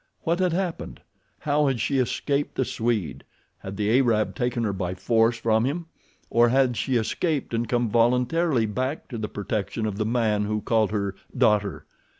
[0.23, 1.01] What had happened?
[1.41, 3.23] How had she escaped the Swede?
[3.59, 5.85] Had the Arab taken her by force from him,
[6.31, 10.59] or had she escaped and come voluntarily back to the protection of the man who
[10.61, 11.85] called her "daughter"?